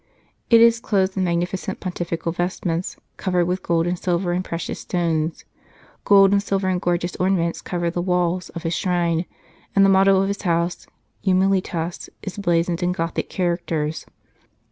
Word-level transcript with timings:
It 0.49 0.61
is 0.61 0.79
clothed 0.79 1.15
in 1.15 1.23
magnificent 1.25 1.79
pontifical 1.79 2.31
vestments, 2.31 2.97
covered 3.17 3.45
with 3.45 3.61
gold 3.61 3.85
and 3.85 3.99
silver 3.99 4.31
and 4.31 4.43
precious 4.43 4.79
stones. 4.79 5.45
Gold 6.05 6.31
and 6.31 6.41
silver 6.41 6.67
and 6.69 6.81
gorgeous 6.81 7.15
ornaments 7.17 7.61
cover 7.61 7.91
the 7.91 8.01
walls 8.01 8.49
of 8.49 8.63
his 8.63 8.73
shrine, 8.73 9.25
and 9.75 9.85
the 9.85 9.89
motto 9.91 10.19
of 10.19 10.27
his 10.27 10.41
House," 10.41 10.87
Humilitas," 11.23 12.09
is 12.23 12.39
blazoned 12.39 12.81
in 12.81 12.93
Gothic 12.93 13.29
characters. 13.29 14.07